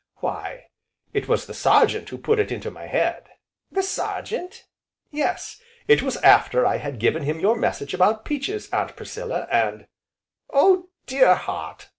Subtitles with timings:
[0.15, 0.65] "Why,
[1.13, 3.25] it was the Sergeant who put it into my head,"
[3.71, 4.65] "The Sergeant?"
[5.11, 9.85] "Yes, it was after I had given him your message about peaches, Aunt Priscilla and"
[10.51, 11.89] "Oh dear heart!"